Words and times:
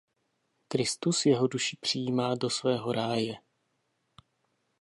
Kristus 0.67 1.25
jeho 1.25 1.47
duši 1.47 1.77
přijímá 1.81 2.35
do 2.35 2.49
svého 2.49 2.91
ráje. 2.91 3.33